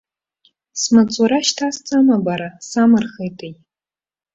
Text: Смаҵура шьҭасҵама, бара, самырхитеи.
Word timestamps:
Смаҵура 0.81 1.39
шьҭасҵама, 1.47 2.17
бара, 2.25 2.49
самырхитеи. 2.69 3.53